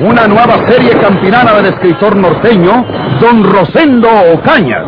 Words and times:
Una 0.00 0.26
nueva 0.26 0.66
serie 0.68 0.90
campinana 0.98 1.54
del 1.54 1.66
escritor 1.66 2.16
norteño, 2.16 2.84
Don 3.20 3.44
Rosendo 3.44 4.08
Ocañas. 4.32 4.86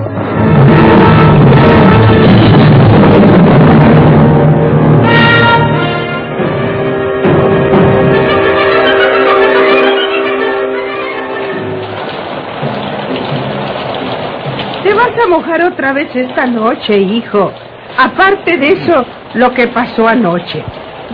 Te 14.82 14.92
vas 14.92 15.10
a 15.22 15.28
mojar 15.28 15.62
otra 15.62 15.92
vez 15.92 16.08
esta 16.16 16.46
noche, 16.46 16.98
hijo. 16.98 17.52
Aparte 17.96 18.56
de 18.58 18.68
eso, 18.72 19.06
lo 19.34 19.54
que 19.54 19.68
pasó 19.68 20.08
anoche. 20.08 20.64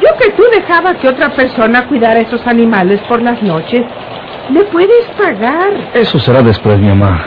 Yo 0.01 0.09
que 0.19 0.31
tú 0.33 0.43
dejabas 0.53 0.97
que 0.97 1.09
otra 1.09 1.31
persona 1.31 1.87
cuidara 1.87 2.21
a 2.21 2.23
esos 2.23 2.47
animales 2.47 3.01
por 3.09 3.23
las 3.23 3.43
noches. 3.43 3.85
¿Le 4.51 4.65
puedes 4.65 5.07
pagar? 5.19 5.71
Eso 5.95 6.19
será 6.19 6.43
después, 6.43 6.79
mi 6.79 6.89
mamá. 6.89 7.25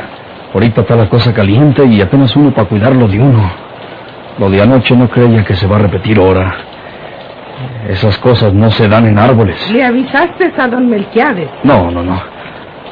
Ahorita 0.54 0.82
está 0.82 0.96
la 0.96 1.10
cosa 1.10 1.34
caliente 1.34 1.86
y 1.86 2.02
apenas 2.02 2.36
uno 2.36 2.52
para 2.52 2.68
cuidarlo 2.68 3.08
de 3.08 3.20
uno. 3.20 3.52
Lo 4.40 4.50
de 4.50 4.62
anoche 4.62 4.96
no 4.96 5.08
creía 5.10 5.44
que 5.44 5.56
se 5.56 5.68
va 5.68 5.78
a 5.78 5.80
repetir 5.80 6.18
ahora. 6.18 6.56
Esas 7.88 8.18
cosas 8.18 8.54
no 8.54 8.70
se 8.72 8.88
dan 8.88 9.06
en 9.06 9.18
árboles. 9.18 9.70
¿Le 9.72 9.84
avisaste 9.84 10.52
a 10.58 10.68
don 10.68 10.90
Melquiades? 10.90 11.50
No, 11.64 11.92
no, 11.92 12.04
no. 12.04 12.20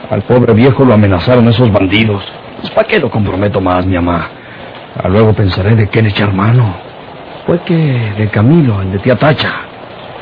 Al 0.09 0.21
pobre 0.23 0.53
viejo 0.53 0.85
lo 0.85 0.93
amenazaron 0.93 1.47
esos 1.47 1.71
bandidos. 1.71 2.23
Pues, 2.61 2.71
¿Para 2.71 2.87
qué 2.87 2.99
lo 2.99 3.09
comprometo 3.09 3.59
más, 3.59 3.85
mi 3.85 3.95
mamá? 3.95 4.29
A 5.03 5.09
luego 5.09 5.33
pensaré 5.33 5.75
de 5.75 5.87
quién 5.87 6.05
echar 6.05 6.31
mano. 6.33 6.75
Fue 7.45 7.59
que 7.59 7.75
de 8.17 8.29
Camilo, 8.29 8.81
el 8.81 8.93
de 8.93 8.99
tía 8.99 9.17
Tacha. 9.17 9.51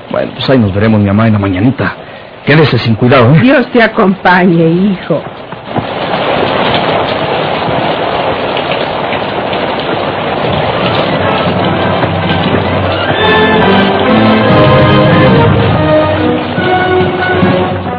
Bueno, 0.10 0.32
pues 0.34 0.50
ahí 0.50 0.58
nos 0.58 0.74
veremos, 0.74 1.00
mi 1.00 1.08
mamá, 1.08 1.28
en 1.28 1.34
la 1.34 1.40
mañanita. 1.40 1.96
Quédese 2.46 2.80
sin 2.80 2.96
cuidado, 2.96 3.36
¿eh? 3.36 3.40
Dios 3.42 3.68
te 3.72 3.84
acompañe, 3.84 4.68
hijo. 4.68 5.22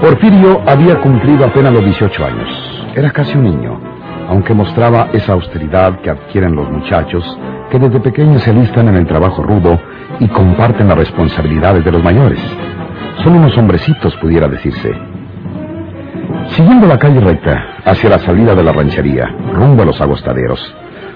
Porfirio 0.00 0.62
había 0.66 1.00
cumplido 1.00 1.44
apenas 1.46 1.72
los 1.72 1.84
18 1.84 2.24
años. 2.24 2.48
Era 2.96 3.12
casi 3.12 3.38
un 3.38 3.44
niño, 3.44 3.80
aunque 4.28 4.52
mostraba 4.52 5.10
esa 5.12 5.34
austeridad 5.34 6.00
que 6.00 6.10
adquieren 6.10 6.56
los 6.56 6.68
muchachos 6.68 7.24
que 7.72 7.78
desde 7.78 8.00
pequeños 8.00 8.42
se 8.42 8.50
alistan 8.50 8.88
en 8.88 8.96
el 8.96 9.06
trabajo 9.06 9.42
rudo 9.42 9.80
y 10.20 10.28
comparten 10.28 10.88
las 10.88 10.98
responsabilidades 10.98 11.82
de 11.82 11.90
los 11.90 12.04
mayores. 12.04 12.38
Son 13.24 13.34
unos 13.34 13.56
hombrecitos, 13.56 14.14
pudiera 14.16 14.46
decirse. 14.46 14.92
Siguiendo 16.48 16.86
la 16.86 16.98
calle 16.98 17.20
recta 17.20 17.78
hacia 17.86 18.10
la 18.10 18.18
salida 18.18 18.54
de 18.54 18.62
la 18.62 18.72
ranchería, 18.72 19.26
rumbo 19.54 19.84
a 19.84 19.86
los 19.86 19.98
agostaderos, 20.02 20.60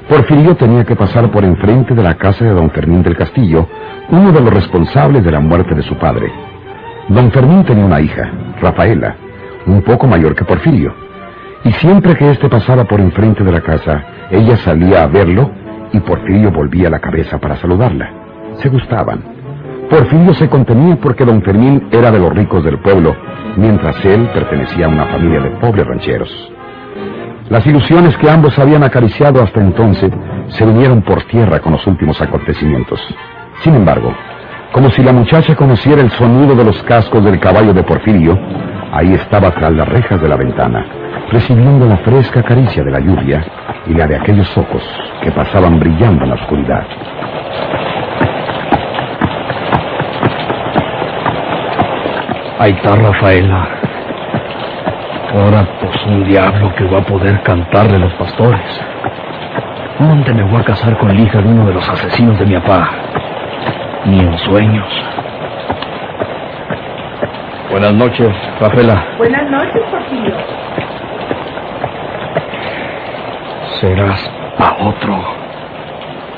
Porfirio 0.09 0.57
tenía 0.57 0.85
que 0.85 0.97
pasar 0.97 1.31
por 1.31 1.45
enfrente 1.45 1.95
de 1.95 2.03
la 2.03 2.15
casa 2.15 2.47
de 2.47 2.55
don 2.55 2.71
Fermín 2.71 3.03
del 3.03 3.19
Castillo, 3.19 3.69
uno 4.09 4.33
de 4.33 4.41
los 4.41 4.55
responsables 4.55 5.23
de 5.23 5.33
la 5.33 5.41
muerte 5.41 5.75
de 5.75 5.83
su 5.83 5.95
padre. 5.99 6.33
Don 7.09 7.31
Fermín 7.33 7.65
tenía 7.65 7.85
una 7.85 8.01
hija, 8.01 8.31
Rafaela, 8.63 9.15
un 9.67 9.83
poco 9.83 10.07
mayor 10.07 10.35
que 10.35 10.47
Porfirio, 10.47 10.95
y 11.65 11.73
siempre 11.73 12.17
que 12.17 12.31
éste 12.31 12.49
pasaba 12.49 12.85
por 12.85 12.99
enfrente 12.99 13.45
de 13.45 13.53
la 13.53 13.61
casa, 13.61 14.03
ella 14.31 14.57
salía 14.57 15.03
a 15.03 15.07
verlo 15.07 15.66
Porfirio 16.01 16.51
volvía 16.51 16.91
la 16.91 16.99
cabeza 16.99 17.39
para 17.39 17.57
saludarla. 17.57 18.11
Se 18.63 18.69
gustaban. 18.69 19.23
Porfirio 19.91 20.35
se 20.35 20.49
contenía 20.49 20.97
porque 20.97 21.25
don 21.25 21.43
Fermín 21.43 21.89
era 21.91 22.11
de 22.11 22.19
los 22.19 22.33
ricos 22.33 22.65
del 22.65 22.79
pueblo, 22.79 23.15
mientras 23.57 24.05
él 24.05 24.29
pertenecía 24.35 24.87
a 24.87 24.89
una 24.89 25.07
familia 25.07 25.41
de 25.41 25.51
pobres 25.51 25.87
rancheros. 25.87 26.53
Las 27.49 27.65
ilusiones 27.67 28.17
que 28.17 28.29
ambos 28.29 28.59
habían 28.59 28.83
acariciado 28.83 29.43
hasta 29.43 29.61
entonces 29.61 30.11
se 30.49 30.67
vinieron 30.67 31.03
por 31.03 31.23
tierra 31.25 31.61
con 31.61 31.73
los 31.73 31.87
últimos 31.87 32.21
acontecimientos. 32.21 33.01
Sin 33.63 33.75
embargo, 33.75 34.13
como 34.73 34.91
si 34.91 35.03
la 35.03 35.13
muchacha 35.13 35.55
conociera 35.55 36.03
el 36.03 36.11
sonido 36.11 36.57
de 36.57 36.65
los 36.65 36.83
cascos 36.83 37.25
del 37.25 37.39
caballo 37.39 37.73
de 37.73 37.85
Porfirio, 37.85 38.37
ahí 38.93 39.15
estaba 39.15 39.53
tras 39.53 39.73
las 39.73 39.89
rejas 39.89 40.21
de 40.21 40.29
la 40.29 40.37
ventana, 40.37 40.85
recibiendo 41.31 41.87
la 41.87 41.97
fresca 41.99 42.43
caricia 42.43 42.83
de 42.85 42.91
la 42.91 43.01
lluvia 43.01 43.45
y 43.87 43.95
la 43.95 44.07
de 44.07 44.17
aquellos 44.17 44.57
ojos 44.57 44.83
que 45.23 45.31
pasaban 45.33 45.79
brillando 45.79 46.25
en 46.25 46.31
la 46.31 46.37
oscuridad. 46.37 46.87
Ahí 52.59 52.73
está 52.73 52.97
Rafaela. 52.97 53.69
Ahora, 55.35 55.67
pues 55.81 56.07
un 56.07 56.25
diablo 56.25 56.75
que 56.75 56.85
va 56.85 56.99
a 56.99 57.03
poder 57.03 57.43
cantarle 57.43 57.97
a 57.97 57.99
los 57.99 58.15
pastores. 58.15 58.81
¿Dónde 59.99 60.33
me 60.33 60.43
voy 60.45 60.61
a 60.61 60.65
casar 60.65 60.97
con 60.99 61.09
la 61.09 61.21
hija 61.21 61.43
de 61.43 61.49
uno 61.49 61.67
de 61.67 61.75
los 61.75 61.89
asesinos 61.89 62.39
de 62.39 62.47
mi 62.47 62.55
papá? 62.55 62.89
Ni 64.07 64.21
en 64.21 64.39
sueños. 64.39 64.89
Buenas 67.71 67.93
noches, 67.93 68.29
Rafaela. 68.61 69.05
Buenas 69.19 69.51
noches, 69.51 69.83
Porfirio. 69.91 70.66
¿Serás 73.81 74.31
pa' 74.57 74.77
otro? 74.81 75.23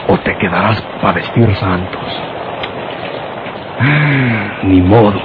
¿O 0.09 0.19
te 0.19 0.37
quedarás 0.38 0.82
para 1.00 1.12
vestir 1.12 1.54
santos? 1.54 2.22
Ni 4.65 4.81
modo. 4.81 5.21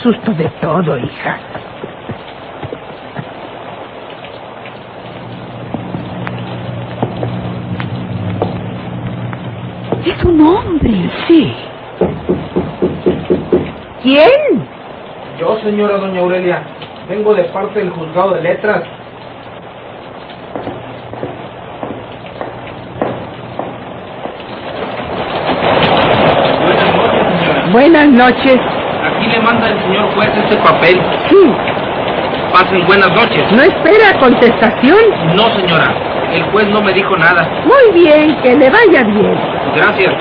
Asusto 0.00 0.32
de 0.32 0.48
todo, 0.62 0.96
hija. 0.96 1.38
Es 10.06 10.24
un 10.24 10.40
hombre. 10.40 11.10
Sí. 11.28 11.54
¿Quién? 14.02 14.68
Yo, 15.38 15.58
señora 15.60 15.98
doña 15.98 16.20
Aurelia, 16.20 16.62
vengo 17.06 17.34
de 17.34 17.44
parte 17.44 17.80
del 17.80 17.90
juzgado 17.90 18.34
de 18.34 18.42
letras. 18.42 18.82
Buenas 27.72 28.08
noches. 28.08 28.79
Le 29.30 29.40
manda 29.40 29.68
el 29.68 29.80
señor 29.82 30.14
juez 30.14 30.30
este 30.36 30.56
papel. 30.56 31.00
Sí. 31.28 31.52
Pasen 32.52 32.84
buenas 32.86 33.12
noches. 33.12 33.52
¿No 33.52 33.62
espera 33.62 34.18
contestación? 34.18 34.98
No, 35.36 35.54
señora. 35.54 35.94
El 36.32 36.42
juez 36.44 36.68
no 36.68 36.82
me 36.82 36.92
dijo 36.92 37.16
nada. 37.16 37.48
Muy 37.64 38.00
bien, 38.02 38.36
que 38.42 38.54
le 38.56 38.70
vaya 38.70 39.04
bien. 39.04 39.38
Gracias. 39.76 40.14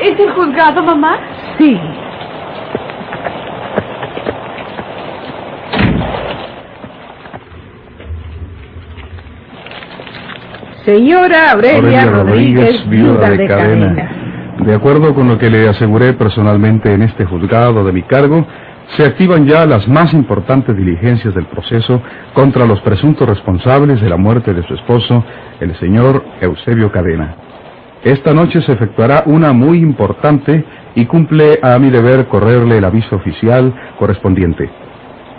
¿Es 0.00 0.18
el 0.18 0.30
juzgado, 0.32 0.82
mamá? 0.82 1.18
Sí. 1.58 1.80
Señora 10.84 11.52
Aurelia, 11.52 12.04
Rodríguez, 12.04 12.86
viuda 12.90 13.30
de 13.30 13.46
Cadena. 13.46 14.08
De 14.58 14.74
acuerdo 14.74 15.14
con 15.14 15.28
lo 15.28 15.38
que 15.38 15.48
le 15.48 15.66
aseguré 15.66 16.12
personalmente 16.12 16.92
en 16.92 17.00
este 17.02 17.24
juzgado 17.24 17.84
de 17.84 17.92
mi 17.92 18.02
cargo, 18.02 18.46
se 18.96 19.04
activan 19.04 19.46
ya 19.46 19.64
las 19.64 19.88
más 19.88 20.12
importantes 20.12 20.76
diligencias 20.76 21.34
del 21.34 21.46
proceso 21.46 22.02
contra 22.34 22.66
los 22.66 22.82
presuntos 22.82 23.26
responsables 23.26 24.00
de 24.02 24.10
la 24.10 24.18
muerte 24.18 24.52
de 24.52 24.62
su 24.64 24.74
esposo, 24.74 25.24
el 25.58 25.74
señor 25.76 26.22
Eusebio 26.42 26.92
Cadena. 26.92 27.34
Esta 28.02 28.34
noche 28.34 28.60
se 28.60 28.72
efectuará 28.72 29.22
una 29.24 29.54
muy 29.54 29.78
importante 29.78 30.64
y 30.94 31.06
cumple 31.06 31.58
a 31.62 31.78
mi 31.78 31.88
deber 31.88 32.26
correrle 32.26 32.76
el 32.76 32.84
aviso 32.84 33.16
oficial 33.16 33.72
correspondiente. 33.98 34.68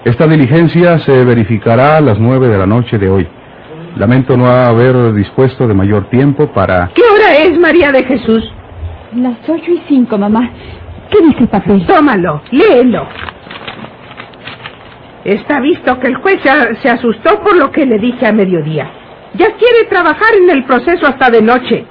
Esta 0.06 0.26
diligencia 0.26 0.98
se 1.00 1.24
verificará 1.24 1.98
a 1.98 2.02
las 2.02 2.18
nueve 2.18 2.48
de 2.48 2.58
la 2.58 2.66
noche 2.66 2.98
de 2.98 3.10
hoy. 3.10 3.28
Lamento 3.96 4.36
no 4.36 4.48
haber 4.48 5.14
dispuesto 5.14 5.68
de 5.68 5.74
mayor 5.74 6.10
tiempo 6.10 6.52
para... 6.52 6.92
¿Qué 6.94 7.02
hora 7.02 7.38
es, 7.38 7.58
María 7.58 7.94
de 7.94 8.04
Jesús? 8.04 8.44
Las 9.14 9.38
ocho 9.48 9.72
y 9.72 9.82
cinco, 9.88 10.18
mamá. 10.18 10.50
¿Qué 11.10 11.26
dice 11.26 11.40
el 11.40 11.48
papel? 11.48 11.86
Tómalo, 11.88 12.42
léelo. 12.52 13.08
Está 15.24 15.62
visto 15.62 15.98
que 16.00 16.08
el 16.08 16.16
juez 16.18 16.42
se, 16.44 16.76
se 16.82 16.90
asustó 16.90 17.42
por 17.42 17.56
lo 17.56 17.72
que 17.72 17.86
le 17.86 17.98
dije 17.98 18.28
a 18.28 18.34
mediodía. 18.34 18.90
Ya 19.36 19.48
quiere 19.54 19.86
trabajar 19.90 20.36
en 20.42 20.50
el 20.50 20.66
proceso 20.66 21.08
hasta 21.08 21.30
de 21.30 21.42
noche. 21.42 21.86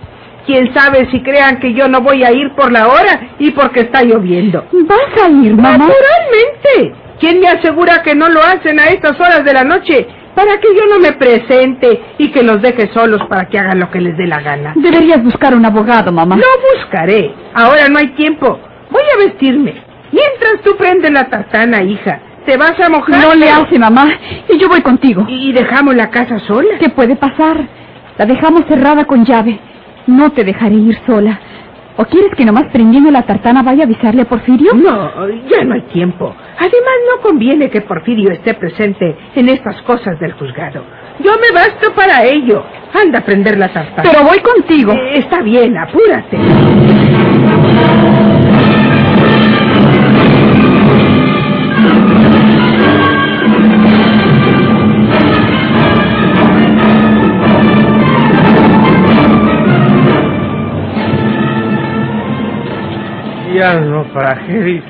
Quién 0.44 0.74
sabe 0.74 1.08
si 1.10 1.22
crean 1.22 1.58
que 1.58 1.72
yo 1.72 1.88
no 1.88 2.02
voy 2.02 2.22
a 2.22 2.32
ir 2.32 2.52
por 2.54 2.70
la 2.70 2.86
hora 2.86 3.28
y 3.38 3.50
porque 3.52 3.80
está 3.80 4.02
lloviendo. 4.02 4.62
¿Vas 4.72 5.24
a 5.24 5.30
ir, 5.30 5.54
mamá? 5.54 5.78
Naturalmente. 5.78 7.00
¿Quién 7.18 7.40
me 7.40 7.48
asegura 7.48 8.02
que 8.02 8.14
no 8.14 8.28
lo 8.28 8.40
hacen 8.42 8.78
a 8.78 8.88
estas 8.88 9.18
horas 9.18 9.42
de 9.42 9.54
la 9.54 9.64
noche 9.64 10.06
para 10.34 10.58
que 10.58 10.68
yo 10.74 10.86
no 10.86 10.98
me 10.98 11.12
presente 11.12 12.02
y 12.18 12.30
que 12.30 12.42
los 12.42 12.60
deje 12.60 12.92
solos 12.92 13.20
para 13.28 13.48
que 13.48 13.58
hagan 13.58 13.80
lo 13.80 13.90
que 13.90 14.00
les 14.00 14.16
dé 14.16 14.26
la 14.26 14.40
gana? 14.40 14.72
Deberías 14.76 15.22
buscar 15.22 15.54
un 15.54 15.64
abogado, 15.64 16.12
mamá. 16.12 16.36
Lo 16.36 16.78
buscaré. 16.78 17.32
Ahora 17.54 17.88
no 17.88 17.98
hay 17.98 18.08
tiempo. 18.08 18.58
Voy 18.90 19.02
a 19.14 19.18
vestirme. 19.18 19.74
Mientras 20.12 20.62
tú 20.62 20.76
prendes 20.76 21.10
la 21.12 21.28
tartana, 21.28 21.82
hija. 21.82 22.20
¿Te 22.46 22.56
vas 22.56 22.78
a 22.78 22.88
mojar? 22.88 23.20
No 23.20 23.34
le 23.34 23.50
hace, 23.50 23.78
mamá. 23.78 24.06
Y 24.48 24.58
yo 24.58 24.68
voy 24.68 24.82
contigo. 24.82 25.24
¿Y 25.28 25.52
dejamos 25.52 25.94
la 25.94 26.10
casa 26.10 26.38
sola? 26.40 26.78
¿Qué 26.78 26.90
puede 26.90 27.16
pasar? 27.16 27.56
La 28.18 28.26
dejamos 28.26 28.64
cerrada 28.68 29.04
con 29.06 29.24
llave. 29.24 29.58
No 30.06 30.30
te 30.30 30.44
dejaré 30.44 30.74
ir 30.74 30.98
sola. 31.06 31.40
¿O 31.96 32.04
quieres 32.06 32.32
que 32.36 32.44
nomás 32.44 32.64
prendiendo 32.72 33.10
la 33.10 33.22
tartana 33.22 33.62
vaya 33.62 33.84
a 33.84 33.86
avisarle 33.86 34.22
a 34.22 34.24
Porfirio? 34.24 34.72
No, 34.74 35.28
ya 35.48 35.62
no 35.64 35.74
hay 35.74 35.82
tiempo. 35.92 36.34
Además, 36.58 36.94
no 37.14 37.22
conviene 37.22 37.70
que 37.70 37.82
Porfirio 37.82 38.32
esté 38.32 38.54
presente 38.54 39.16
en 39.36 39.48
estas 39.48 39.80
cosas 39.82 40.18
del 40.18 40.32
juzgado. 40.32 40.82
Yo 41.20 41.32
me 41.40 41.52
basto 41.52 41.92
para 41.94 42.24
ello. 42.24 42.64
Anda 42.92 43.20
a 43.20 43.24
prender 43.24 43.56
la 43.58 43.72
tartana. 43.72 44.10
Pero 44.10 44.24
voy 44.24 44.40
contigo. 44.40 44.92
Eh, 44.92 45.18
está 45.18 45.40
bien, 45.42 45.76
apúrate. 45.78 46.36
Frageri. 64.12 64.82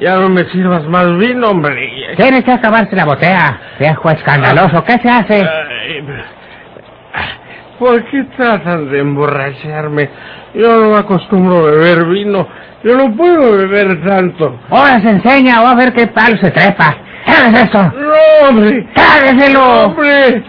Ya 0.00 0.16
no 0.16 0.28
me 0.28 0.44
sirvas 0.44 0.84
más 0.84 1.16
vino, 1.18 1.48
hombre. 1.48 2.14
Tiene 2.16 2.42
que 2.44 2.52
acabarse 2.52 2.94
la 2.94 3.04
botella, 3.04 3.58
viejo 3.80 4.10
escandaloso. 4.10 4.84
¿Qué 4.84 4.98
se 4.98 5.08
hace? 5.08 5.34
Ay, 5.34 6.04
¿Por 7.78 8.04
qué 8.04 8.24
tratan 8.36 8.90
de 8.90 9.00
emborracharme? 9.00 10.08
Yo 10.54 10.80
no 10.80 10.90
me 10.90 10.98
acostumbro 10.98 11.58
a 11.58 11.70
beber 11.70 12.04
vino. 12.06 12.46
Yo 12.82 12.96
no 12.96 13.14
puedo 13.16 13.56
beber 13.56 14.04
tanto. 14.04 14.58
Ahora 14.70 15.00
se 15.00 15.10
enseña 15.10 15.62
o 15.62 15.66
a 15.66 15.74
ver 15.74 15.92
qué 15.92 16.06
palo 16.08 16.36
se 16.38 16.50
trepa. 16.50 16.96
¿Qué 17.24 17.32
es 17.32 17.62
esto? 17.64 17.82
¡No, 17.82 18.48
hombre! 18.48 18.86
¡Cágueselo! 18.94 19.86
¡Hombre! 19.86 20.42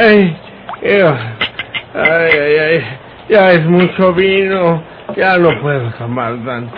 Ay, 0.00 0.36
ay, 0.82 1.00
ay, 1.94 2.58
ay, 2.58 2.84
ya 3.28 3.52
es 3.52 3.64
mucho 3.66 4.12
vino. 4.12 4.82
Ya 5.16 5.38
no 5.38 5.60
puedo 5.60 5.90
tomar 5.92 6.34
tanto. 6.44 6.76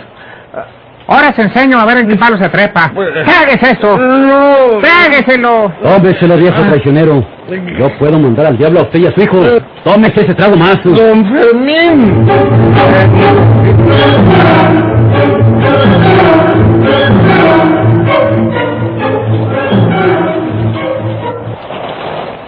Ahora 1.09 1.33
se 1.33 1.41
enseño 1.41 1.79
a 1.79 1.85
ver 1.85 1.99
en 1.99 2.09
qué 2.09 2.17
palo 2.17 2.37
se 2.37 2.49
trepa. 2.49 2.91
¡Cáguese 2.93 3.71
esto! 3.71 3.97
¡No! 3.97 4.81
¡Cágueselo! 4.81 5.71
Tómeselo, 5.81 6.35
viejo 6.35 6.61
traicionero. 6.63 7.25
Yo 7.79 7.97
puedo 7.97 8.19
mandar 8.19 8.47
al 8.47 8.57
diablo 8.57 8.81
a 8.81 8.83
usted 8.83 8.99
y 8.99 9.07
a 9.07 9.13
su 9.13 9.21
hijo. 9.21 9.41
Tómese 9.85 10.21
ese 10.21 10.33
trago 10.35 10.57
más. 10.57 10.83
¡Don 10.83 11.25
Fermín! 11.33 12.27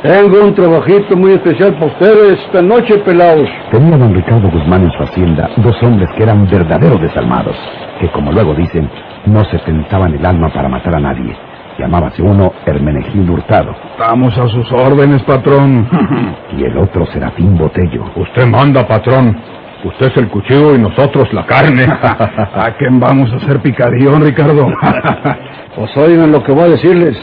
Tengo 0.09 0.43
un 0.43 0.55
trabajito 0.55 1.15
muy 1.15 1.33
especial 1.33 1.75
para 1.75 1.85
ustedes 1.85 2.39
esta 2.39 2.63
noche, 2.63 2.97
pelados. 3.05 3.47
Tenía 3.69 3.95
don 3.95 4.15
Ricardo 4.15 4.49
Guzmán 4.49 4.85
en 4.85 4.91
su 4.93 5.03
hacienda 5.03 5.47
dos 5.57 5.75
hombres 5.83 6.09
que 6.17 6.23
eran 6.23 6.49
verdaderos 6.49 6.99
desalmados, 6.99 7.55
que 8.01 8.09
como 8.09 8.31
luego 8.31 8.55
dicen, 8.55 8.89
no 9.27 9.45
se 9.45 9.59
tentaban 9.59 10.15
el 10.15 10.25
alma 10.25 10.49
para 10.49 10.67
matar 10.67 10.95
a 10.95 10.99
nadie. 10.99 11.37
Llamábase 11.77 12.23
uno 12.23 12.51
Hermenegildo 12.65 13.33
Hurtado. 13.33 13.75
Estamos 13.91 14.35
a 14.35 14.47
sus 14.47 14.71
órdenes, 14.71 15.21
patrón. 15.21 15.87
Y 16.57 16.63
el 16.63 16.75
otro 16.79 17.05
Serafín 17.05 17.55
Botello. 17.55 18.05
Usted 18.15 18.47
manda, 18.47 18.87
patrón. 18.87 19.39
Usted 19.83 20.07
es 20.07 20.17
el 20.17 20.27
cuchillo 20.29 20.73
y 20.73 20.79
nosotros 20.79 21.31
la 21.33 21.45
carne. 21.45 21.85
¿A 22.01 22.75
quién 22.79 22.99
vamos 22.99 23.31
a 23.31 23.35
hacer 23.35 23.59
picadillo, 23.59 24.17
Ricardo? 24.17 24.69
Pues 25.75 25.95
oigan 25.95 26.31
lo 26.31 26.43
que 26.43 26.51
voy 26.51 26.63
a 26.63 26.69
decirles. 26.69 27.15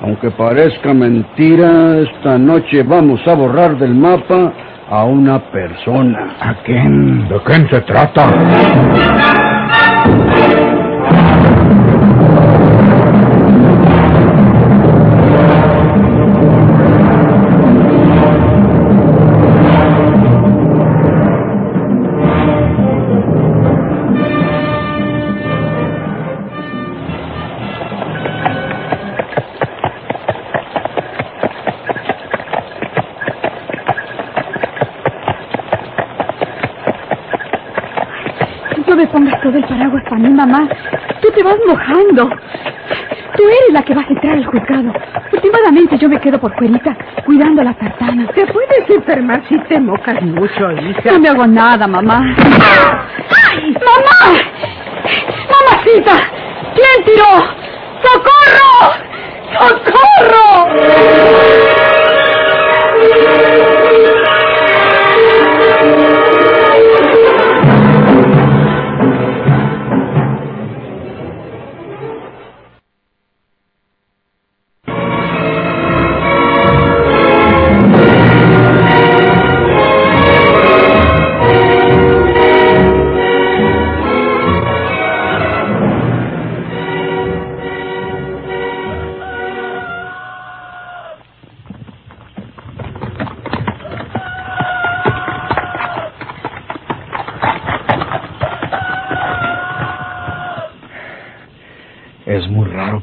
Aunque 0.00 0.30
parezca 0.30 0.94
mentira, 0.94 1.98
esta 1.98 2.38
noche 2.38 2.82
vamos 2.84 3.20
a 3.26 3.34
borrar 3.34 3.76
del 3.78 3.94
mapa 3.94 4.52
a 4.88 5.04
una 5.04 5.38
persona. 5.50 6.36
¿A 6.40 6.54
quién? 6.62 7.28
¿De 7.28 7.40
quién 7.44 7.68
se 7.68 7.80
trata? 7.80 8.26
Vas 41.48 41.58
mojando. 41.66 42.28
Tú 43.34 43.42
eres 43.42 43.72
la 43.72 43.82
que 43.82 43.94
vas 43.94 44.04
a 44.04 44.10
entrar 44.10 44.34
al 44.34 44.44
juzgado. 44.44 44.92
Últimamente 45.32 45.96
yo 45.96 46.06
me 46.10 46.20
quedo 46.20 46.38
por 46.38 46.54
fuerita, 46.58 46.94
cuidando 47.24 47.62
la 47.62 47.72
tartana. 47.72 48.26
Te 48.34 48.46
puedes 48.48 48.90
enfermar 48.90 49.42
si 49.48 49.58
te 49.60 49.80
mojas 49.80 50.20
mucho, 50.20 50.70
hija. 50.72 51.12
No 51.12 51.18
me 51.20 51.28
hago 51.30 51.46
nada, 51.46 51.86
mamá. 51.86 52.22
¡Ay! 52.36 53.74
¡Mamá! 53.80 54.42
¡Mamacita! 55.54 56.20
¿Quién 56.74 57.04
tiró? 57.06 57.32
¡Socorro! 58.02 58.92
¡Socorro! 59.58 60.68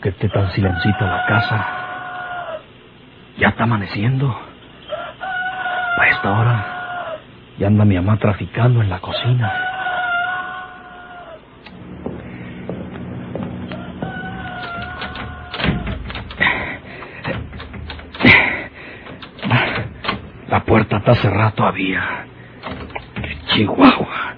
Que 0.05 0.09
esté 0.09 0.29
tan 0.29 0.51
silencita 0.51 1.03
la 1.03 1.25
casa. 1.25 1.65
Ya 3.39 3.47
está 3.47 3.63
amaneciendo. 3.63 4.39
A 5.97 6.07
esta 6.09 6.31
hora 6.31 6.65
ya 7.57 7.65
anda 7.65 7.85
mi 7.85 7.95
mamá 7.95 8.15
traficando 8.17 8.83
en 8.83 8.89
la 8.91 8.99
cocina. 8.99 9.51
La 20.49 20.63
puerta 20.65 20.97
está 20.97 21.15
cerrada 21.15 21.49
todavía. 21.49 22.27
Chihuahua. 23.47 24.35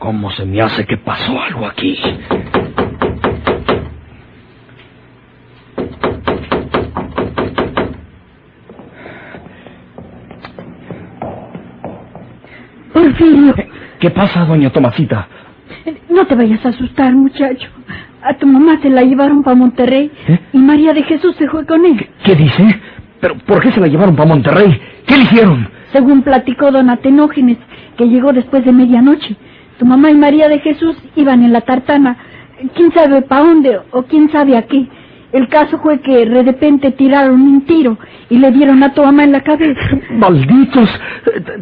¿Cómo 0.00 0.32
se 0.32 0.44
me 0.44 0.60
hace 0.60 0.84
que 0.84 0.96
pasó 0.96 1.40
algo 1.40 1.64
aquí? 1.68 1.96
¿Qué 14.00 14.10
pasa, 14.10 14.44
doña 14.44 14.70
Tomasita? 14.70 15.28
no 16.08 16.26
te 16.26 16.34
vayas 16.34 16.64
a 16.66 16.70
asustar, 16.70 17.14
muchacho. 17.14 17.68
A 18.22 18.34
tu 18.36 18.46
mamá 18.46 18.78
se 18.82 18.90
la 18.90 19.02
llevaron 19.02 19.42
para 19.42 19.56
Monterrey 19.56 20.10
¿Eh? 20.26 20.38
y 20.52 20.58
María 20.58 20.92
de 20.92 21.02
Jesús 21.04 21.34
se 21.36 21.48
fue 21.48 21.64
con 21.64 21.84
él. 21.86 22.08
¿Qué 22.24 22.34
dice? 22.34 22.80
¿Pero 23.20 23.36
por 23.46 23.60
qué 23.62 23.70
se 23.70 23.80
la 23.80 23.86
llevaron 23.86 24.16
para 24.16 24.28
Monterrey? 24.28 24.80
¿Qué 25.06 25.16
le 25.16 25.22
hicieron? 25.24 25.68
Según 25.92 26.22
platicó 26.22 26.70
don 26.70 26.90
Atenógenes, 26.90 27.58
que 27.96 28.06
llegó 28.06 28.32
después 28.32 28.64
de 28.64 28.72
medianoche. 28.72 29.36
Tu 29.78 29.86
mamá 29.86 30.10
y 30.10 30.14
María 30.14 30.48
de 30.48 30.58
Jesús 30.60 30.96
iban 31.16 31.42
en 31.42 31.52
la 31.52 31.60
tartana. 31.62 32.16
¿Quién 32.74 32.92
sabe 32.92 33.22
para 33.22 33.44
dónde 33.44 33.78
o 33.92 34.02
quién 34.02 34.30
sabe 34.30 34.56
a 34.56 34.62
qué? 34.62 34.86
El 35.32 35.48
caso 35.48 35.78
fue 35.78 36.00
que 36.00 36.26
de 36.26 36.42
repente 36.42 36.90
tiraron 36.92 37.40
un 37.40 37.62
tiro 37.62 37.98
y 38.28 38.38
le 38.38 38.50
dieron 38.50 38.82
a 38.82 38.92
tu 38.92 39.02
mamá 39.02 39.24
en 39.24 39.32
la 39.32 39.42
cabeza. 39.42 39.80
¡Malditos! 40.10 40.88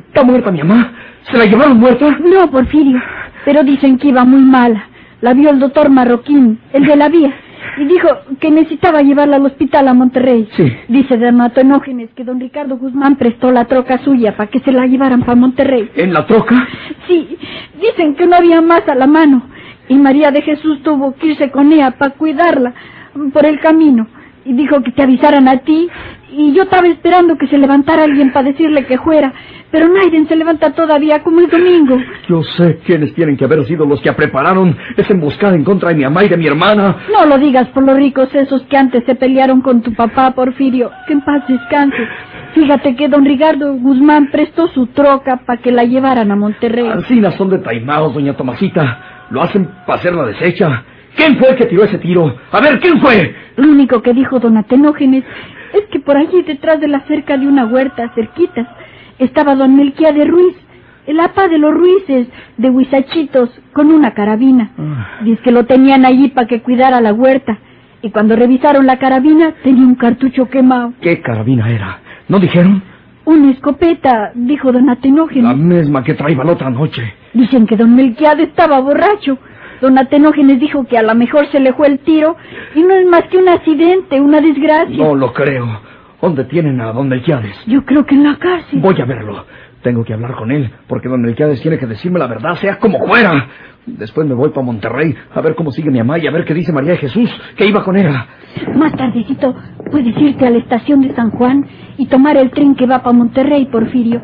¿Está 0.09 0.23
muerta 0.23 0.51
mi 0.51 0.59
mamá? 0.59 0.93
¿Se 1.31 1.37
la 1.37 1.45
llevaron 1.45 1.79
muerta? 1.79 2.19
No, 2.21 2.51
Porfirio, 2.51 3.01
pero 3.45 3.63
dicen 3.63 3.99
que 3.99 4.09
iba 4.09 4.25
muy 4.25 4.41
mala. 4.41 4.87
La 5.21 5.35
vio 5.35 5.51
el 5.51 5.59
doctor 5.59 5.91
Marroquín, 5.91 6.61
el 6.73 6.85
de 6.87 6.97
la 6.97 7.09
vía, 7.09 7.35
y 7.77 7.85
dijo 7.85 8.09
que 8.41 8.51
necesitaba 8.51 9.03
llevarla 9.03 9.37
al 9.37 9.47
hospital 9.47 9.89
a 9.89 9.95
Monterrey. 9.95 10.49
Sí. 10.57 10.73
Dice 10.89 11.19
don 11.19 11.41
Atenógenes 11.41 12.11
que 12.15 12.25
don 12.25 12.41
Ricardo 12.41 12.79
Guzmán 12.79 13.17
prestó 13.17 13.51
la 13.51 13.67
troca 13.67 13.99
suya 13.99 14.37
para 14.37 14.49
que 14.49 14.61
se 14.61 14.73
la 14.73 14.87
llevaran 14.87 15.21
para 15.21 15.35
Monterrey. 15.35 15.91
¿En 15.97 16.15
la 16.15 16.27
troca? 16.27 16.69
Sí, 17.07 17.37
dicen 17.81 18.15
que 18.15 18.27
no 18.27 18.37
había 18.37 18.61
más 18.61 18.89
a 18.89 18.95
la 18.95 19.07
mano 19.07 19.43
y 19.89 19.97
María 19.97 20.31
de 20.31 20.43
Jesús 20.43 20.83
tuvo 20.83 21.15
que 21.17 21.29
irse 21.29 21.51
con 21.51 21.73
ella 21.73 21.93
para 21.93 22.13
cuidarla 22.13 22.75
por 23.33 23.47
el 23.47 23.61
camino 23.61 24.07
y 24.45 24.55
dijo 24.55 24.83
que 24.83 24.93
te 24.93 25.03
avisaran 25.03 25.47
a 25.47 25.59
ti 25.59 25.89
y 26.31 26.53
yo 26.53 26.63
estaba 26.63 26.87
esperando 26.89 27.37
que 27.37 27.47
se 27.49 27.59
levantara 27.59 28.05
alguien 28.05 28.33
para 28.33 28.49
decirle 28.49 28.87
que 28.87 28.99
fuera, 28.99 29.33
pero 29.71 29.89
nadie 29.89 30.25
se 30.27 30.37
levanta 30.37 30.73
todavía 30.73 31.23
como 31.23 31.41
el 31.41 31.49
domingo. 31.49 31.99
Yo 32.29 32.43
sé 32.43 32.79
quiénes 32.85 33.15
tienen 33.15 33.37
que 33.37 33.45
haber 33.45 33.65
sido 33.67 33.85
los 33.85 34.01
que 34.01 34.13
prepararon 34.13 34.77
esa 34.97 35.13
emboscada 35.13 35.55
en 35.55 35.65
contra 35.65 35.91
de 35.91 35.97
mi 35.97 36.05
mamá 36.05 36.25
y 36.25 36.29
de 36.29 36.37
mi 36.37 36.47
hermana. 36.47 36.97
No 37.13 37.27
lo 37.27 37.39
digas 37.39 37.69
por 37.69 37.83
los 37.83 37.97
ricos 37.97 38.35
esos 38.35 38.63
que 38.63 38.77
antes 38.77 39.05
se 39.05 39.15
pelearon 39.15 39.61
con 39.61 39.83
tu 39.83 39.93
papá, 39.95 40.31
Porfirio, 40.33 40.91
que 41.07 41.15
en 41.15 41.21
paz 41.23 41.47
descanse. 41.49 41.97
Fíjate 42.55 42.97
que 42.97 43.09
don 43.09 43.25
Ricardo 43.25 43.75
Guzmán 43.75 44.31
prestó 44.31 44.69
su 44.69 44.87
troca 44.89 45.41
para 45.45 45.61
que 45.61 45.73
la 45.73 45.85
llevaran 45.85 46.31
a 46.31 46.37
Monterrey. 46.37 46.89
Ancinas 46.89 47.35
son 47.35 47.51
de 47.51 47.59
taimados, 47.59 48.15
doña 48.15 48.35
Tomasita. 48.35 49.27
Lo 49.31 49.43
hacen 49.43 49.69
para 49.87 49.99
hacer 49.99 50.15
la 50.15 50.25
deshecha. 50.25 50.85
¿Quién 51.19 51.37
fue 51.37 51.51
el 51.51 51.57
que 51.57 51.67
tiró 51.67 51.83
ese 51.85 51.99
tiro? 51.99 52.33
A 52.53 52.61
ver, 52.61 52.79
¿quién 52.79 53.01
fue? 53.01 53.35
Lo 53.57 53.69
único 53.69 54.01
que 54.03 54.15
dijo 54.15 54.39
don 54.39 54.57
Atenógenes 54.57 55.25
es 55.75 55.83
que 55.91 55.99
por 55.99 56.17
allí 56.17 56.43
detrás 56.43 56.81
de 56.81 56.87
la 56.87 57.01
cerca 57.01 57.37
de 57.37 57.49
una 57.49 57.67
huerta 57.67 58.11
cerquitas 58.15 58.69
estaba 59.19 59.57
don 59.57 59.77
Melquía 59.77 60.13
de 60.13 60.25
Ruiz, 60.25 60.55
el 61.09 61.19
apa 61.19 61.49
de 61.49 61.59
los 61.59 61.75
Ruices 61.75 62.29
de 62.57 62.71
Huizachitos, 62.71 63.51
con 63.73 63.91
una 63.91 64.15
carabina. 64.15 64.71
Dice 65.25 65.43
que 65.43 65.51
lo 65.51 65.67
tenían 65.67 66.07
allí 66.07 66.29
para 66.29 66.47
que 66.47 66.63
cuidara 66.63 67.01
la 67.01 67.13
huerta. 67.13 67.59
Y 68.01 68.11
cuando 68.11 68.37
revisaron 68.37 68.87
la 68.87 68.99
carabina 69.01 69.55
tenía 69.65 69.85
un 69.85 69.97
cartucho 69.97 70.49
quemado. 70.49 70.93
¿Qué 71.01 71.21
carabina 71.21 71.69
era? 71.69 71.99
¿No 72.29 72.39
dijeron? 72.39 72.81
Una 73.25 73.51
escopeta, 73.51 74.31
dijo 74.37 74.71
don 74.71 74.87
La 74.87 74.93
Atenógenes. 74.93 75.57
misma 75.57 76.05
que 76.05 76.15
traía 76.15 76.45
la 76.45 76.53
otra 76.53 76.71
noche. 76.71 77.13
Dicen 77.35 77.67
que 77.67 77.77
don 77.77 77.95
Melquiade 77.97 78.45
estaba 78.45 78.79
borracho. 78.79 79.37
Don 79.81 79.99
Atenógenes 79.99 80.61
dijo 80.61 80.85
que 80.87 80.99
a 80.99 81.03
lo 81.03 81.15
mejor 81.15 81.47
se 81.51 81.61
le 81.61 81.73
fue 81.73 81.87
el 81.89 82.01
tiro 82.01 82.37
y 82.75 82.83
no 82.83 82.95
es 82.95 83.07
más 83.07 83.23
que 83.31 83.39
un 83.39 83.49
accidente, 83.49 84.21
una 84.21 84.41
desgracia. 84.41 84.97
No 84.97 85.15
lo 85.15 85.33
creo. 85.33 85.67
¿Dónde 86.21 86.45
tienen 86.45 86.81
a 86.81 86.93
don 86.93 87.09
Melquiades? 87.09 87.57
Yo 87.67 87.85
creo 87.85 88.05
que 88.05 88.15
en 88.15 88.25
la 88.25 88.37
cárcel. 88.39 88.81
Voy 88.81 89.01
a 89.01 89.05
verlo. 89.05 89.45
Tengo 89.83 90.05
que 90.05 90.13
hablar 90.13 90.35
con 90.35 90.51
él, 90.51 90.71
porque 90.89 91.09
don 91.09 91.23
Melquiades 91.23 91.63
tiene 91.63 91.79
que 91.79 91.87
decirme 91.87 92.19
la 92.19 92.27
verdad, 92.27 92.57
sea 92.57 92.79
como 92.79 92.99
fuera. 93.07 93.47
Después 93.87 94.27
me 94.27 94.35
voy 94.35 94.51
para 94.51 94.67
Monterrey 94.67 95.15
a 95.33 95.41
ver 95.41 95.55
cómo 95.55 95.71
sigue 95.71 95.91
mi 95.91 95.99
mamá 95.99 96.19
y 96.19 96.27
a 96.27 96.31
ver 96.31 96.45
qué 96.45 96.53
dice 96.53 96.73
María 96.73 96.93
de 96.93 96.99
Jesús, 96.99 97.31
que 97.57 97.67
iba 97.67 97.85
con 97.85 97.97
ella. 97.97 98.27
Más 98.75 98.93
tardecito 98.97 99.55
puedes 99.91 100.17
irte 100.19 100.47
a 100.47 100.51
la 100.51 100.59
estación 100.59 101.01
de 101.01 101.15
San 101.15 101.31
Juan 101.31 101.65
y 101.97 102.07
tomar 102.07 102.37
el 102.37 102.51
tren 102.51 102.75
que 102.75 102.87
va 102.87 103.03
para 103.03 103.17
Monterrey, 103.17 103.67
Porfirio. 103.67 104.21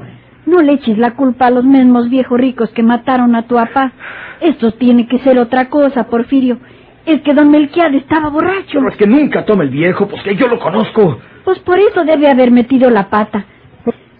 No 0.46 0.60
le 0.60 0.74
eches 0.74 0.98
la 0.98 1.12
culpa 1.12 1.46
a 1.46 1.50
los 1.50 1.64
mismos 1.64 2.10
viejos 2.10 2.38
ricos 2.38 2.70
que 2.70 2.82
mataron 2.82 3.34
a 3.34 3.46
tu 3.46 3.54
papá. 3.54 3.92
Esto 4.40 4.72
tiene 4.72 5.06
que 5.06 5.18
ser 5.20 5.38
otra 5.38 5.68
cosa, 5.68 6.04
Porfirio. 6.04 6.58
Es 7.06 7.20
que 7.22 7.34
don 7.34 7.50
Melquiade 7.50 7.98
estaba 7.98 8.28
borracho. 8.30 8.78
Pero 8.78 8.88
es 8.88 8.96
que 8.96 9.06
nunca 9.06 9.44
toma 9.44 9.64
el 9.64 9.70
viejo, 9.70 10.06
pues 10.06 10.22
que 10.22 10.36
yo 10.36 10.48
lo 10.48 10.58
conozco. 10.58 11.18
Pues 11.44 11.58
por 11.60 11.78
eso 11.78 12.04
debe 12.04 12.28
haber 12.28 12.50
metido 12.50 12.90
la 12.90 13.08
pata. 13.08 13.44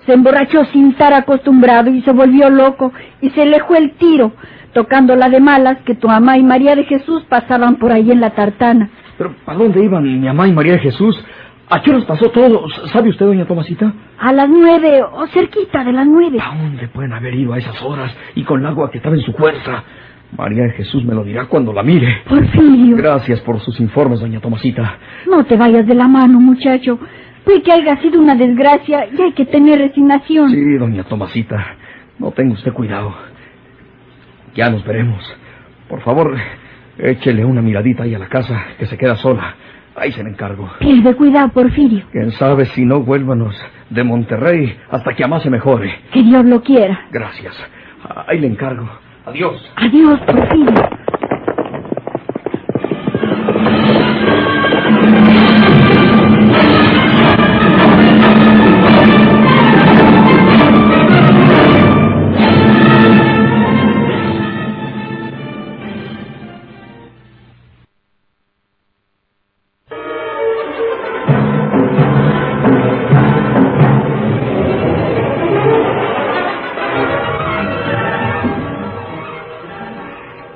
Se 0.06 0.12
emborrachó 0.12 0.66
sin 0.66 0.90
estar 0.90 1.14
acostumbrado 1.14 1.90
y 1.90 2.02
se 2.02 2.12
volvió 2.12 2.50
loco 2.50 2.92
y 3.22 3.30
se 3.30 3.46
le 3.46 3.60
fue 3.60 3.78
el 3.78 3.92
tiro, 3.92 4.32
tocando 4.74 5.16
la 5.16 5.30
de 5.30 5.40
malas 5.40 5.78
que 5.86 5.94
tu 5.94 6.08
mamá 6.08 6.36
y 6.36 6.42
María 6.42 6.76
de 6.76 6.84
Jesús 6.84 7.24
pasaban 7.26 7.76
por 7.76 7.90
ahí 7.90 8.10
en 8.10 8.20
la 8.20 8.30
tartana. 8.30 8.90
Pero 9.16 9.34
¿a 9.46 9.54
dónde 9.54 9.82
iban 9.82 10.02
mi 10.02 10.18
mamá 10.18 10.46
y 10.46 10.52
María 10.52 10.74
de 10.74 10.80
Jesús? 10.80 11.18
¿A 11.70 11.82
qué 11.82 11.90
horas 11.90 12.04
pasó 12.04 12.30
todo? 12.30 12.68
¿Sabe 12.92 13.08
usted, 13.10 13.24
doña 13.26 13.46
Tomasita? 13.46 13.92
A 14.18 14.32
las 14.32 14.48
nueve 14.48 15.02
o 15.02 15.26
cerquita 15.28 15.82
de 15.82 15.92
las 15.92 16.06
nueve. 16.06 16.38
¿A 16.40 16.56
dónde 16.56 16.88
pueden 16.88 17.12
haber 17.12 17.34
ido 17.34 17.52
a 17.54 17.58
esas 17.58 17.80
horas 17.82 18.14
y 18.34 18.44
con 18.44 18.60
el 18.60 18.66
agua 18.66 18.90
que 18.90 18.98
estaba 18.98 19.16
en 19.16 19.22
su 19.22 19.32
fuerza? 19.32 19.82
María 20.36 20.64
de 20.64 20.70
Jesús 20.72 21.04
me 21.04 21.14
lo 21.14 21.24
dirá 21.24 21.46
cuando 21.46 21.72
la 21.72 21.82
mire. 21.82 22.22
Porfirio, 22.28 22.96
Gracias 22.96 23.40
por 23.40 23.60
sus 23.60 23.80
informes, 23.80 24.20
doña 24.20 24.40
Tomasita. 24.40 24.98
no 25.30 25.44
te 25.44 25.56
vayas 25.56 25.86
de 25.86 25.94
la 25.94 26.06
mano, 26.08 26.38
muchacho. 26.40 26.98
Puede 27.44 27.62
que 27.62 27.72
haya 27.72 27.96
sido 28.00 28.20
una 28.20 28.34
desgracia 28.34 29.06
y 29.06 29.20
hay 29.22 29.32
que 29.32 29.46
tener 29.46 29.78
resignación. 29.78 30.50
Sí, 30.50 30.76
doña 30.78 31.04
Tomasita. 31.04 31.76
No 32.18 32.30
tenga 32.32 32.54
usted 32.54 32.72
cuidado. 32.72 33.14
Ya 34.54 34.70
nos 34.70 34.84
veremos. 34.84 35.22
Por 35.88 36.00
favor, 36.02 36.36
échele 36.98 37.44
una 37.44 37.60
miradita 37.62 38.02
ahí 38.04 38.14
a 38.14 38.18
la 38.18 38.28
casa, 38.28 38.64
que 38.78 38.86
se 38.86 38.96
queda 38.96 39.16
sola. 39.16 39.56
Ahí 39.96 40.10
se 40.12 40.22
le 40.24 40.30
encargo. 40.30 40.68
Pierde 40.80 41.14
cuidado, 41.14 41.48
Porfirio. 41.50 42.04
Quién 42.10 42.32
sabe 42.32 42.66
si 42.66 42.84
no 42.84 43.00
vuélvanos 43.00 43.54
de 43.90 44.02
Monterrey 44.02 44.76
hasta 44.90 45.14
que 45.14 45.26
más 45.26 45.42
se 45.42 45.50
mejore. 45.50 45.94
Que 46.12 46.22
Dios 46.22 46.44
lo 46.44 46.62
quiera. 46.62 47.06
Gracias. 47.12 47.54
Ahí 48.26 48.40
le 48.40 48.48
encargo. 48.48 48.88
Adiós. 49.26 49.72
Adiós, 49.76 50.20
Porfirio. 50.20 50.88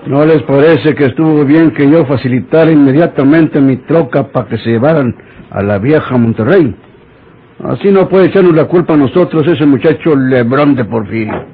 ¿No 0.08 0.24
les 0.24 0.42
parece 0.44 0.94
que 0.94 1.04
estuvo 1.04 1.44
bien 1.44 1.70
que 1.72 1.86
yo 1.86 2.06
facilitara 2.06 2.72
inmediatamente 2.72 3.60
mi 3.60 3.76
troca 3.76 4.28
para 4.28 4.48
que 4.48 4.56
se 4.56 4.70
llevaran 4.70 5.14
a 5.50 5.62
la 5.62 5.78
vieja 5.78 6.16
Monterrey? 6.16 6.74
Así 7.62 7.90
no 7.90 8.08
puede 8.08 8.28
echarnos 8.28 8.54
la 8.54 8.64
culpa 8.64 8.94
a 8.94 8.96
nosotros 8.96 9.46
ese 9.46 9.66
muchacho 9.66 10.16
Lebrón 10.16 10.76
de 10.76 10.86
Porfirio. 10.86 11.44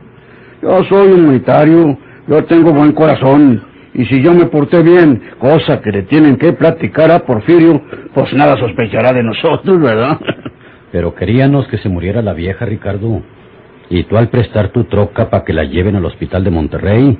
Yo 0.62 0.84
soy 0.84 1.08
un 1.14 1.30
militario, 1.30 1.98
yo 2.28 2.44
tengo 2.44 2.72
buen 2.72 2.92
corazón, 2.92 3.60
y 3.92 4.04
si 4.04 4.22
yo 4.22 4.32
me 4.32 4.46
porté 4.46 4.84
bien, 4.84 5.20
cosa 5.40 5.80
que 5.80 5.90
le 5.90 6.02
tienen 6.02 6.36
que 6.36 6.52
platicar 6.52 7.10
a 7.10 7.26
Porfirio, 7.26 7.82
pues 8.14 8.32
nada 8.34 8.56
sospechará 8.56 9.12
de 9.12 9.24
nosotros, 9.24 9.80
¿verdad? 9.80 10.20
Pero 10.92 11.12
queríamos 11.12 11.66
que 11.66 11.78
se 11.78 11.88
muriera 11.88 12.22
la 12.22 12.34
vieja, 12.34 12.64
Ricardo. 12.64 13.20
Y 13.90 14.04
tú 14.04 14.16
al 14.16 14.28
prestar 14.28 14.68
tu 14.68 14.84
troca 14.84 15.28
para 15.28 15.42
que 15.42 15.52
la 15.52 15.64
lleven 15.64 15.96
al 15.96 16.04
hospital 16.04 16.44
de 16.44 16.50
Monterrey, 16.50 17.18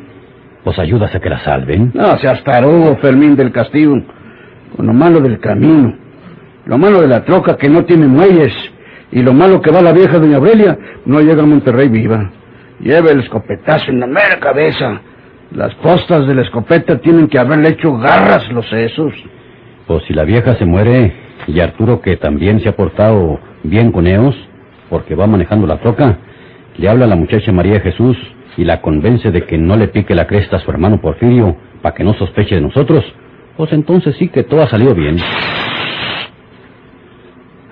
pues 0.65 0.79
ayudas 0.79 1.15
a 1.15 1.21
que 1.21 1.29
la 1.29 1.45
salven. 1.45 1.93
No 1.95 2.19
seas 2.19 2.43
tarugo, 2.43 2.97
Fermín 2.97 3.37
del 3.37 3.53
Castillo. 3.53 4.03
Con 4.75 4.87
lo 4.87 4.95
malo 4.95 5.21
del 5.21 5.39
camino. 5.39 5.95
Lo 6.65 6.79
malo 6.79 7.03
de 7.03 7.07
la 7.07 7.23
troca 7.25 7.57
que 7.57 7.69
no 7.69 7.85
tiene 7.85 8.07
muelles. 8.07 8.53
Y 9.13 9.23
lo 9.23 9.35
malo 9.35 9.61
que 9.61 9.71
va 9.71 9.83
la 9.83 9.93
vieja 9.93 10.19
doña 10.19 10.39
Aurelia, 10.39 10.77
no 11.05 11.21
llega 11.21 11.43
a 11.43 11.47
Monterrey 11.47 11.89
viva. 11.89 12.31
Lleva 12.81 13.11
el 13.11 13.21
escopetazo 13.21 13.91
en 13.91 14.01
la 14.01 14.07
mera 14.07 14.41
cabeza. 14.41 15.01
Las 15.53 15.75
postas 15.77 16.27
de 16.27 16.35
la 16.35 16.43
escopeta 16.43 16.99
tienen 16.99 17.29
que 17.29 17.39
haberle 17.39 17.69
hecho 17.69 17.97
garras 17.99 18.51
los 18.51 18.69
sesos. 18.69 19.13
Pues 19.87 20.03
si 20.05 20.15
la 20.15 20.25
vieja 20.25 20.57
se 20.57 20.65
muere 20.65 21.13
y 21.47 21.61
Arturo, 21.61 22.01
que 22.01 22.17
también 22.17 22.61
se 22.61 22.71
ha 22.71 22.75
portado 22.75 23.39
bien 23.63 23.93
con 23.93 24.07
ellos, 24.07 24.35
porque 24.89 25.15
va 25.15 25.27
manejando 25.27 25.67
la 25.67 25.77
troca, 25.77 26.17
le 26.77 26.89
habla 26.89 27.05
a 27.05 27.09
la 27.09 27.17
muchacha 27.17 27.53
María 27.53 27.81
Jesús 27.81 28.17
y 28.57 28.65
la 28.65 28.81
convence 28.81 29.31
de 29.31 29.45
que 29.47 29.59
no 29.59 29.77
le 29.77 29.89
pique 29.89 30.15
la 30.15 30.27
cresta 30.27 30.57
a 30.57 30.61
su 30.61 30.71
hermano 30.71 31.01
Porfirio 31.01 31.57
para 31.83 31.95
que 31.95 32.05
no 32.05 32.15
sospeche 32.15 32.55
de 32.57 32.61
nosotros, 32.61 33.05
pues 33.57 33.73
entonces 33.73 34.17
sí 34.17 34.29
que 34.29 34.43
todo 34.45 34.63
ha 34.63 34.69
salido 34.69 34.95
bien. 34.95 35.17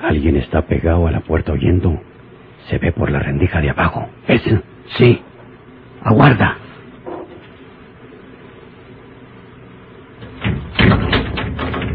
Alguien 0.02 0.36
está 0.36 0.62
pegado 0.62 1.06
a 1.06 1.10
la 1.10 1.20
puerta 1.20 1.52
oyendo. 1.52 2.00
Se 2.68 2.78
ve 2.78 2.92
por 2.92 3.10
la 3.10 3.18
rendija 3.20 3.60
de 3.60 3.70
abajo. 3.70 4.08
¿Es? 4.26 4.42
Sí. 4.96 5.20
Aguarda. 6.02 6.56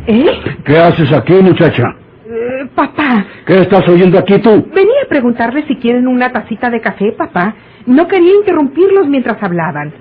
¿Eh? 0.07 0.25
¿Qué 0.65 0.77
haces 0.77 1.11
aquí, 1.11 1.33
muchacha? 1.33 1.95
Eh, 2.29 2.65
papá, 2.75 3.25
¿Qué 3.45 3.61
estás 3.61 3.87
oyendo 3.87 4.17
aquí 4.19 4.37
tú? 4.39 4.65
venía 4.73 4.86
a 5.07 5.09
preguntarle 5.09 5.65
si 5.67 5.77
quieren 5.77 6.07
una 6.07 6.31
tacita 6.31 6.69
de 6.69 6.81
café, 6.81 7.13
papá. 7.13 7.55
No 7.85 8.07
quería 8.07 8.35
interrumpirlos 8.35 9.07
mientras 9.07 9.41
hablaban. 9.41 9.93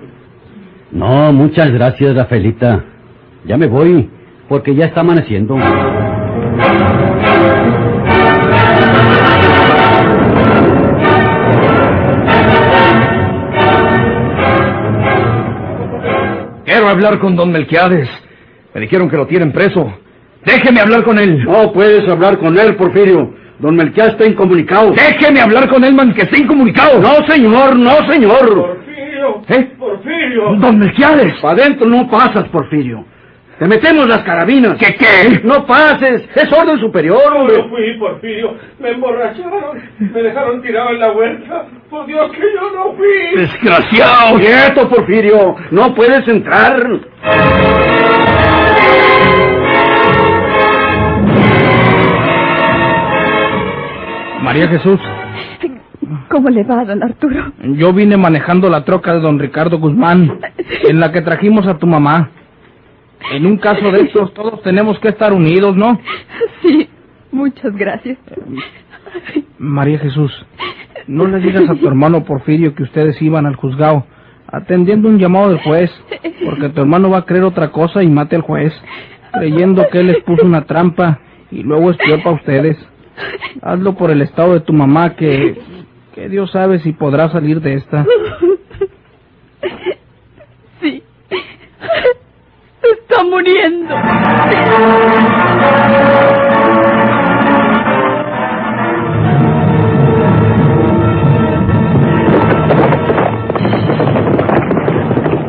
No, 0.91 1.31
muchas 1.31 1.71
gracias, 1.71 2.15
Rafaelita. 2.15 2.83
Ya 3.45 3.57
me 3.57 3.67
voy, 3.67 4.09
porque 4.49 4.75
ya 4.75 4.85
está 4.85 5.01
amaneciendo. 5.01 5.55
Quiero 16.65 16.89
hablar 16.89 17.19
con 17.19 17.35
don 17.35 17.51
Melquiades. 17.51 18.09
Me 18.73 18.81
dijeron 18.81 19.09
que 19.09 19.15
lo 19.15 19.25
tienen 19.25 19.53
preso. 19.53 19.91
Déjeme 20.45 20.81
hablar 20.81 21.03
con 21.03 21.17
él. 21.17 21.43
No 21.45 21.71
puedes 21.71 22.07
hablar 22.09 22.37
con 22.37 22.57
él, 22.59 22.75
Porfirio. 22.75 23.33
Don 23.59 23.75
Melquiades 23.75 24.13
está 24.13 24.25
incomunicado. 24.25 24.91
Déjeme 24.91 25.41
hablar 25.41 25.67
con 25.69 25.83
él, 25.83 25.93
man, 25.95 26.13
que 26.13 26.21
está 26.23 26.37
incomunicado. 26.37 26.99
No, 26.99 27.25
señor, 27.27 27.75
no, 27.75 28.07
señor. 28.11 28.55
Porfirio. 28.55 29.41
¿Eh? 29.49 29.71
Porfirio. 29.79 30.55
Don 30.57 30.77
Melquiades. 30.77 31.33
Para 31.41 31.63
adentro 31.63 31.87
no 31.87 32.07
pasas, 32.09 32.47
Porfirio. 32.49 33.03
Te 33.57 33.67
metemos 33.67 34.07
las 34.07 34.19
carabinas. 34.19 34.77
¿Qué 34.77 34.93
qué? 34.93 35.41
No 35.43 35.65
pases. 35.65 36.29
Es 36.35 36.53
orden 36.53 36.79
superior, 36.79 37.19
Yo 37.33 37.39
hombre. 37.39 37.57
no 37.57 37.69
fui, 37.69 37.97
Porfirio. 37.97 38.53
Me 38.79 38.89
emborracharon. 38.91 39.81
Me 39.97 40.21
dejaron 40.21 40.61
tirado 40.61 40.91
en 40.91 40.99
la 40.99 41.11
huerta. 41.13 41.65
Por 41.89 42.05
Dios 42.05 42.31
que 42.33 42.41
yo 42.53 42.71
no 42.75 42.93
fui. 42.93 43.41
Desgraciado. 43.41 44.37
Quieto, 44.37 44.87
Porfirio. 44.87 45.55
No 45.71 45.95
puedes 45.95 46.27
entrar. 46.27 46.77
María 54.47 54.69
Jesús, 54.69 54.97
¿Cómo 56.29 56.49
le 56.49 56.63
va, 56.63 56.85
don 56.85 57.03
Arturo? 57.03 57.51
yo 57.75 57.91
vine 57.91 58.15
manejando 58.15 58.69
la 58.69 58.85
troca 58.85 59.13
de 59.13 59.19
don 59.19 59.39
Ricardo 59.39 59.77
Guzmán, 59.77 60.39
en 60.87 61.01
la 61.01 61.11
que 61.11 61.21
trajimos 61.21 61.67
a 61.67 61.77
tu 61.77 61.85
mamá. 61.85 62.29
En 63.33 63.45
un 63.45 63.57
caso 63.57 63.91
de 63.91 64.03
estos, 64.03 64.33
todos 64.33 64.61
tenemos 64.61 64.97
que 64.99 65.09
estar 65.09 65.33
unidos, 65.33 65.75
¿no? 65.75 65.99
Sí, 66.61 66.87
muchas 67.29 67.75
gracias. 67.75 68.17
María 69.57 69.99
Jesús, 69.99 70.31
no 71.07 71.27
le 71.27 71.39
digas 71.39 71.69
a 71.69 71.75
tu 71.75 71.85
hermano 71.85 72.23
Porfirio 72.23 72.73
que 72.73 72.83
ustedes 72.83 73.21
iban 73.21 73.45
al 73.45 73.57
juzgado, 73.57 74.05
atendiendo 74.47 75.09
un 75.09 75.19
llamado 75.19 75.49
del 75.49 75.59
juez, 75.61 75.91
porque 76.45 76.69
tu 76.69 76.79
hermano 76.79 77.09
va 77.09 77.17
a 77.17 77.25
creer 77.25 77.43
otra 77.43 77.73
cosa 77.73 78.01
y 78.01 78.07
mate 78.07 78.37
al 78.37 78.43
juez, 78.43 78.73
creyendo 79.33 79.85
que 79.91 79.99
él 79.99 80.07
les 80.07 80.23
puso 80.23 80.45
una 80.45 80.61
trampa 80.61 81.19
y 81.51 81.63
luego 81.63 81.91
es 81.91 81.97
peor 81.97 82.23
para 82.23 82.37
ustedes. 82.37 82.77
Hazlo 83.61 83.95
por 83.95 84.11
el 84.11 84.21
estado 84.21 84.53
de 84.53 84.59
tu 84.61 84.73
mamá, 84.73 85.15
que, 85.15 85.59
que 86.13 86.29
Dios 86.29 86.51
sabe 86.51 86.79
si 86.79 86.93
podrá 86.93 87.29
salir 87.29 87.61
de 87.61 87.75
esta. 87.75 88.05
Sí. 90.81 91.03
Está 92.81 93.23
muriendo. 93.23 93.95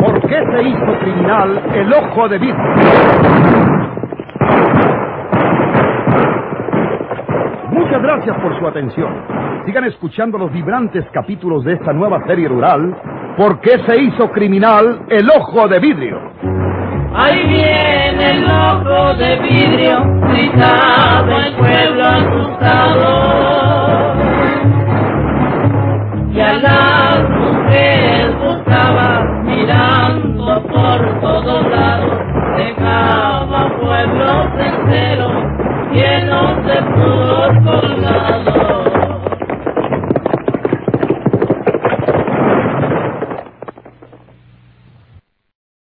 ¿Por 0.00 0.20
qué 0.28 0.42
se 0.52 0.62
hizo 0.62 0.98
criminal 1.00 1.62
el 1.74 1.92
ojo 1.92 2.28
de 2.28 2.38
vidrio? 2.38 3.68
Muchas 7.70 8.02
por 8.36 8.58
su 8.58 8.66
atención. 8.66 9.24
Sigan 9.64 9.84
escuchando 9.84 10.38
los 10.38 10.52
vibrantes 10.52 11.04
capítulos 11.12 11.64
de 11.64 11.74
esta 11.74 11.92
nueva 11.92 12.24
serie 12.26 12.48
rural. 12.48 12.94
¿Por 13.36 13.60
qué 13.60 13.78
se 13.86 14.00
hizo 14.00 14.30
criminal 14.30 15.06
el 15.08 15.28
ojo 15.30 15.68
de 15.68 15.78
vidrio? 15.78 16.20
Ahí 17.14 17.46
viene 17.48 18.30
el 18.30 18.44
ojo 18.44 19.14
de 19.14 19.36
vidrio, 19.40 20.04
gritaba 20.28 21.46
el 21.46 21.54
pueblo 21.54 22.04
asustado. 22.04 23.38
Y 26.32 26.40
a 26.40 26.52
las 26.54 27.30
mujeres 27.30 28.38
buscaba, 28.38 29.24
mirando 29.44 30.62
por 30.64 31.20
todos 31.20 31.70
lados, 31.70 32.18
dejaba 32.56 33.76
pueblos 33.80 34.46
enteros 34.58 35.58
llenos 35.92 36.66
de 36.66 36.78
colgados. 36.94 37.97